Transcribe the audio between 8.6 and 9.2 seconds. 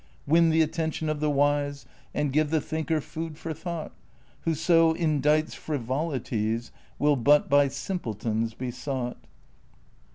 sought.